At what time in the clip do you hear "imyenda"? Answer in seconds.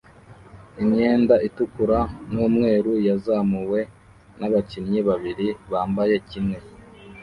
0.83-1.35